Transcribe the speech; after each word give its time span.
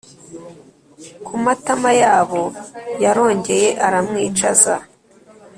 kumatama 1.25 1.91
yabo, 2.01 2.43
yarongeye 3.03 3.67
aramwicaza 3.87 4.75